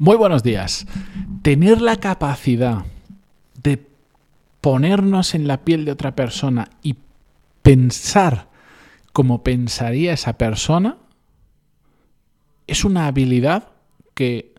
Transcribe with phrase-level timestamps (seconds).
[0.00, 0.86] Muy buenos días.
[1.42, 2.86] Tener la capacidad
[3.62, 3.86] de
[4.62, 6.96] ponernos en la piel de otra persona y
[7.60, 8.48] pensar
[9.12, 10.96] como pensaría esa persona
[12.66, 13.72] es una habilidad
[14.14, 14.54] que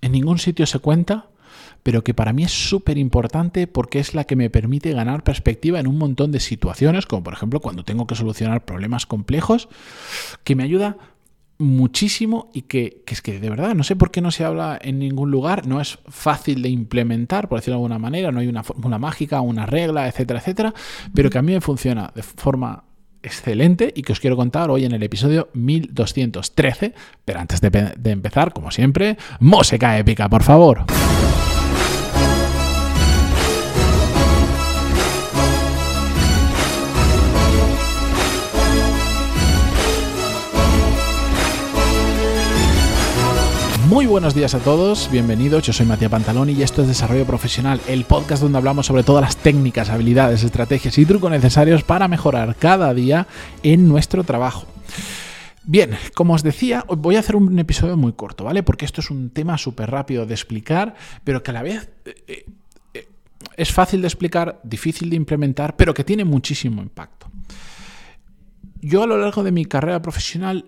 [0.00, 1.28] en ningún sitio se cuenta,
[1.84, 5.78] pero que para mí es súper importante porque es la que me permite ganar perspectiva
[5.78, 9.68] en un montón de situaciones, como por ejemplo cuando tengo que solucionar problemas complejos,
[10.42, 10.96] que me ayuda
[11.58, 14.98] muchísimo y que, es que de verdad no sé por qué no se habla en
[14.98, 18.62] ningún lugar, no es fácil de implementar, por decirlo de alguna manera, no hay una
[18.62, 20.74] fórmula mágica, una regla, etcétera, etcétera,
[21.14, 22.84] pero que a mí me funciona de forma
[23.22, 28.10] excelente y que os quiero contar hoy en el episodio 1213, pero antes de, de
[28.10, 30.84] empezar, como siempre, música épica, por favor.
[43.94, 47.80] Muy buenos días a todos, bienvenidos, yo soy Matías Pantaloni y esto es Desarrollo Profesional,
[47.86, 52.56] el podcast donde hablamos sobre todas las técnicas, habilidades, estrategias y trucos necesarios para mejorar
[52.56, 53.28] cada día
[53.62, 54.66] en nuestro trabajo.
[55.62, 58.64] Bien, como os decía, voy a hacer un episodio muy corto, ¿vale?
[58.64, 62.46] Porque esto es un tema súper rápido de explicar, pero que a la vez eh,
[62.94, 63.08] eh,
[63.56, 67.30] es fácil de explicar, difícil de implementar, pero que tiene muchísimo impacto.
[68.80, 70.64] Yo a lo largo de mi carrera profesional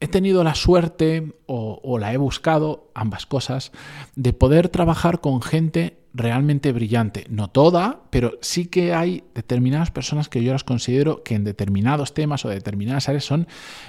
[0.00, 3.72] he tenido la suerte o, la he buscado, ambas cosas,
[4.14, 7.26] de poder trabajar con gente realmente brillante.
[7.28, 12.14] No toda, pero sí que hay determinadas personas que yo las considero que en determinados
[12.14, 13.46] temas o determinadas áreas son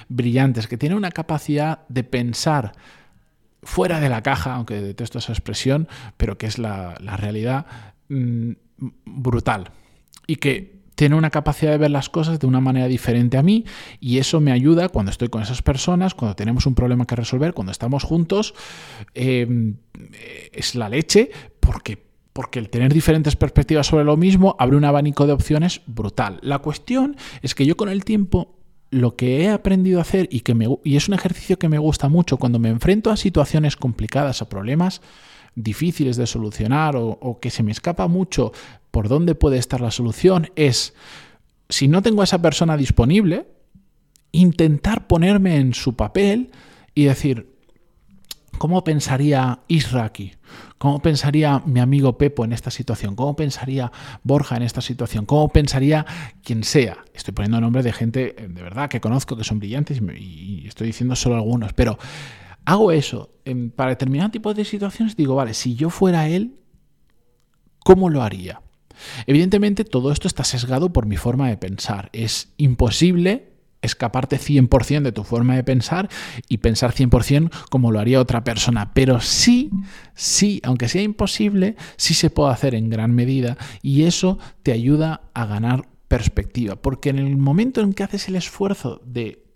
[0.08, 2.72] brillantes, que tienen una capacidad de pensar
[3.62, 7.66] fuera de la caja, aunque detesto esa expresión, pero que es la, realidad
[8.08, 8.52] mm,
[9.04, 9.72] brutal.
[10.26, 13.64] Y que tiene una capacidad de ver las cosas de una manera diferente a mí
[14.00, 17.54] y eso me ayuda cuando estoy con esas personas, cuando tenemos un problema que resolver,
[17.54, 18.52] cuando estamos juntos,
[19.14, 19.76] em,
[20.52, 25.26] es la leche porque porque el tener diferentes perspectivas sobre lo mismo abre un abanico
[25.26, 26.38] de opciones brutal.
[26.42, 28.57] La cuestión es que yo con el tiempo
[28.90, 31.78] lo que he aprendido a hacer y, que me, y es un ejercicio que me
[31.78, 35.02] gusta mucho cuando me enfrento a situaciones complicadas, a problemas
[35.54, 38.52] difíciles de solucionar o, que se me escapa mucho
[38.90, 40.94] por dónde puede estar la solución es,
[41.68, 43.48] si no tengo a esa persona disponible,
[44.32, 46.52] intentar ponerme en su papel
[46.94, 47.57] y decir,
[48.58, 50.32] ¿cómo pensaría Isra aquí?
[50.78, 53.16] ¿Cómo pensaría mi amigo Pepo en esta situación?
[53.16, 53.90] ¿Cómo pensaría
[54.22, 55.26] Borja en esta situación?
[55.26, 56.04] ¿Cómo pensaría
[56.42, 56.98] quien sea?
[57.14, 60.88] Estoy poniendo nombres de gente eh, de verdad que conozco, que son brillantes y estoy
[60.88, 61.98] diciendo solo algunos, pero
[62.64, 63.30] hago eso
[63.76, 66.58] para determinado tipo de situaciones, digo, vale, si yo fuera él,
[67.82, 68.60] ¿cómo lo haría?
[69.26, 72.10] Evidentemente todo esto está sesgado por mi forma de pensar.
[72.12, 76.08] Es imposible escaparte 100% de tu forma de pensar
[76.48, 78.92] y pensar 100% como lo haría otra persona.
[78.94, 79.70] Pero sí,
[80.14, 85.22] sí, aunque sea imposible, sí se puede hacer en gran medida y eso te ayuda
[85.34, 86.76] a ganar perspectiva.
[86.76, 89.48] Porque en el momento en que haces el esfuerzo de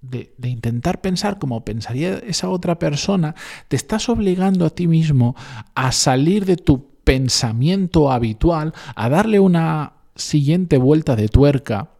[0.00, 3.34] de, intentar pensar como pensaría esa otra persona,
[3.68, 5.36] te estás obligando a ti mismo
[5.74, 11.90] a salir de tu pensamiento habitual, a darle una siguiente vuelta de tuerca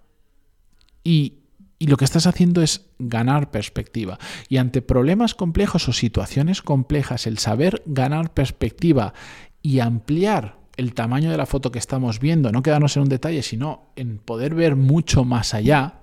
[1.05, 1.40] y,
[1.81, 4.19] y lo que estás haciendo es ganar perspectiva.
[4.51, 9.15] Y ante problemas complejos o situaciones complejas, el saber ganar perspectiva
[9.63, 13.43] y ampliar el tamaño de la foto que estamos viendo, no quedarnos en un detalle,
[13.43, 16.01] sino en poder ver mucho más allá,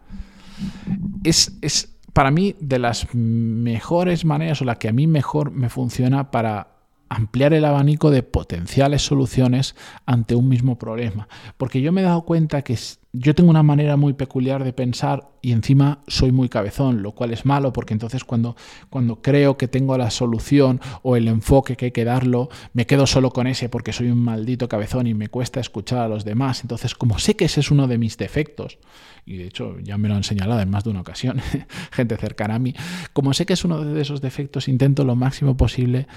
[1.24, 5.70] es, es para mí de las mejores maneras o la que a mí mejor me
[5.70, 6.78] funciona para
[7.10, 9.76] ampliar el abanico de potenciales soluciones
[10.08, 11.28] ante un mismo problema.
[11.58, 12.78] Porque yo me he dado cuenta que
[13.20, 17.32] yo tengo una manera muy peculiar de pensar y encima soy muy cabezón, lo cual
[17.32, 18.56] es malo porque entonces cuando,
[18.90, 23.08] cuando creo que tengo la solución o el enfoque que hay que darlo, me quedo
[23.08, 26.62] solo con ese porque soy un maldito cabezón y me cuesta escuchar a los demás.
[26.62, 28.78] Entonces, como sé que ese es uno de mis defectos,
[29.26, 31.42] y de hecho ya me lo han señalado en más de una ocasión,
[31.92, 32.76] gente cercana a mí,
[33.14, 36.08] como sé que es uno de esos defectos, intento lo máximo posible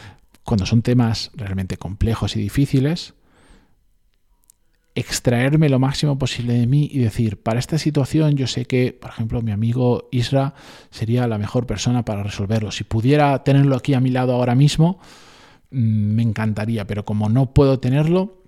[0.45, 3.15] cuando son temas realmente complejos y difíciles,
[4.95, 9.11] extraerme lo máximo posible de mí y decir, para esta situación yo sé que, por
[9.11, 10.55] ejemplo, mi amigo Isra
[10.91, 12.71] sería la mejor persona para resolverlo.
[12.71, 14.99] Si pudiera tenerlo aquí a mi lado ahora mismo,
[15.71, 18.43] mm, me encantaría, pero como no puedo tenerlo,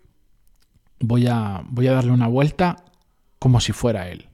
[1.00, 2.84] voy a, voy a darle una vuelta
[3.38, 4.28] como si fuera él.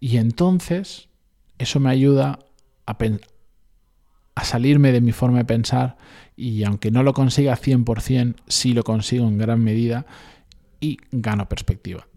[0.00, 1.08] Y entonces
[1.58, 2.40] eso me ayuda
[2.86, 2.98] a,
[4.34, 5.96] a salirme de mi forma de pensar
[6.36, 10.06] y aunque no lo consiga 100%, sí lo consigo en gran medida
[10.80, 12.08] y gano perspectiva.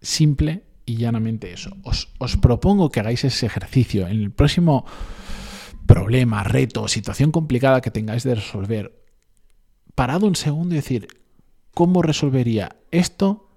[0.00, 1.76] Simple y llanamente eso.
[1.82, 4.06] Os, propongo que hagáis ese ejercicio.
[4.06, 4.84] En el próximo
[5.86, 9.04] problema, reto, situación complicada que tengáis de resolver,
[9.94, 11.08] parad un segundo y decir,
[11.74, 13.47] ¿cómo resolvería esto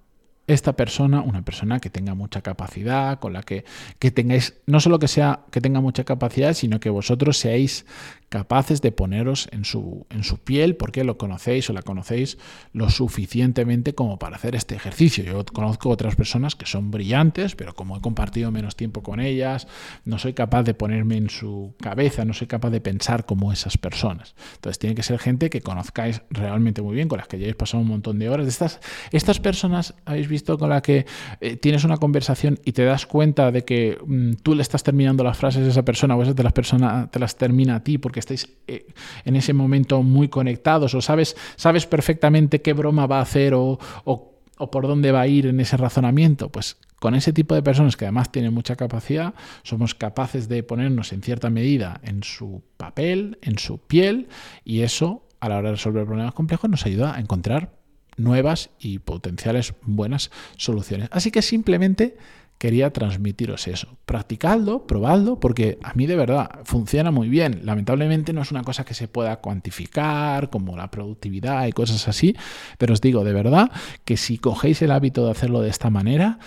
[0.54, 3.64] esta persona, una persona que tenga mucha capacidad, con la que,
[3.98, 7.86] que, tengáis, no solo que sea que tenga mucha capacidad, sino que vosotros seáis
[8.32, 12.38] capaces de poneros en su, en su piel porque lo conocéis o la conocéis
[12.72, 15.22] lo suficientemente como para hacer este ejercicio.
[15.22, 19.68] Yo conozco otras personas que son brillantes, pero como he compartido menos tiempo con ellas,
[20.06, 23.76] no soy capaz de ponerme en su cabeza, no soy capaz de pensar como esas
[23.76, 24.34] personas.
[24.54, 27.82] Entonces tiene que ser gente que conozcáis realmente muy bien, con las que hayáis pasado
[27.82, 28.48] un montón de horas.
[28.48, 28.80] Estas,
[29.10, 31.04] estas personas, habéis visto, con las que
[31.42, 35.22] eh, tienes una conversación y te das cuenta de que mm, tú le estás terminando
[35.22, 38.21] las frases a esa persona o esa las personas te las termina a ti porque
[38.22, 38.86] estáis eh,
[39.24, 43.78] en ese momento muy conectados o sabes, sabes perfectamente qué broma va a hacer o,
[44.04, 47.64] o, o por dónde va a ir en ese razonamiento, pues con ese tipo de
[47.64, 49.34] personas que además tienen mucha capacidad,
[49.64, 54.28] somos capaces de ponernos en cierta medida en su papel, en su piel,
[54.64, 57.72] y eso a la hora de resolver problemas complejos nos ayuda a encontrar
[58.16, 61.08] nuevas y potenciales buenas soluciones.
[61.10, 62.16] Así que simplemente
[62.62, 63.98] quería transmitiros eso.
[64.06, 67.62] Practicadlo, probadlo, porque a mí de verdad funciona muy bien.
[67.64, 72.36] Lamentablemente no es una cosa que se pueda cuantificar, como la productividad y cosas así,
[72.78, 73.72] pero os digo de verdad
[74.04, 76.38] que si cogéis el hábito de hacerlo de esta manera,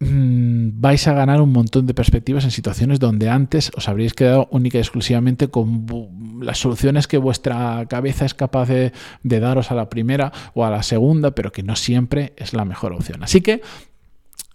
[0.00, 4.48] mm, vais a ganar un montón de perspectivas en situaciones donde antes os habríais quedado
[4.50, 5.84] única y exclusivamente con
[6.40, 8.92] las soluciones que vuestra cabeza es capaz de,
[9.22, 12.64] de, daros a la primera o a la segunda, pero que no siempre es la
[12.64, 13.22] mejor opción.
[13.22, 13.60] Así que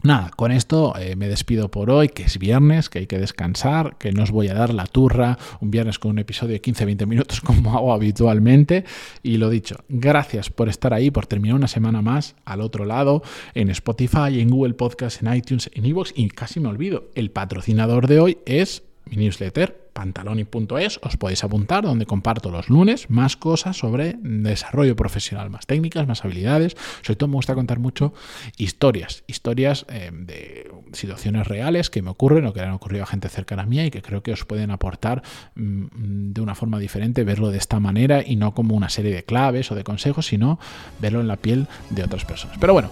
[0.04, 3.96] Nada, con esto eh, me despido por hoy, que es viernes, que hay que descansar,
[3.98, 7.08] que no os voy a dar la turra un viernes con un episodio de 15-20
[7.08, 8.84] minutos como hago habitualmente.
[9.24, 13.24] Y lo dicho, gracias por estar ahí, por terminar una semana más al otro lado,
[13.54, 16.12] en Spotify, en Google Podcast, en iTunes, en Evox.
[16.18, 21.84] Y casi me olvido, el patrocinador de hoy es mi newsletter pantaloni.es, os podéis apuntar
[21.84, 26.76] donde comparto los lunes más cosas sobre desarrollo profesional, más técnicas, más habilidades.
[27.02, 28.14] Sobre todo me gusta contar mucho
[28.58, 33.08] historias, historias eh, de situaciones reales que me ocurren o que le han ocurrido a
[33.08, 35.24] gente cercana a mí y que creo que os pueden aportar
[35.56, 39.24] mm, de una forma diferente verlo de esta manera y no como una serie de
[39.24, 40.60] claves o de consejos, sino
[41.00, 42.58] verlo en la piel de otras personas.
[42.60, 42.90] Pero bueno,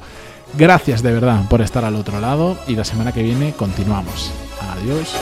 [0.57, 4.31] gracias de verdad por estar al otro lado y la semana que viene continuamos.
[4.61, 5.15] Adiós.